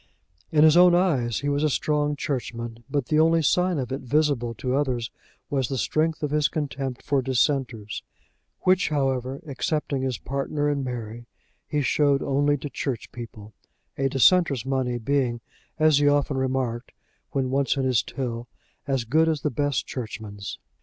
[0.51, 4.01] In his own eyes he was a strong churchman, but the only sign of it
[4.01, 5.11] visible to others
[5.51, 8.01] was the strength of his contempt for dissenters
[8.61, 11.27] which, however, excepting his partner and Mary,
[11.67, 13.53] he showed only to church people;
[13.95, 15.39] a dissenter's money being,
[15.77, 16.93] as he often remarked,
[17.29, 18.47] when once in his till,
[18.87, 20.57] as good as the best churchman's.